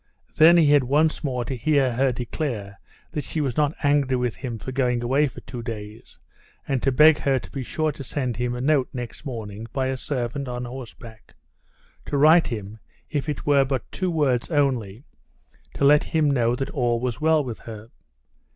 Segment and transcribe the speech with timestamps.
[0.37, 2.79] Then he had once more to hear her declare
[3.11, 6.17] that she was not angry with him for going away for two days,
[6.67, 9.89] and to beg her to be sure to send him a note next morning by
[9.89, 11.35] a servant on horseback,
[12.05, 12.79] to write him,
[13.11, 15.03] if it were but two words only,
[15.75, 17.91] to let him know that all was well with her.